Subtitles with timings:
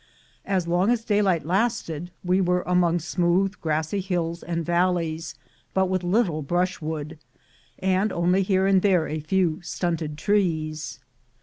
[0.47, 6.03] As long as daylight lasted, we were among smooth grassy hills and valleys, with but
[6.03, 7.19] little brushwood,
[7.77, 10.99] and only here and there a few stunted trees.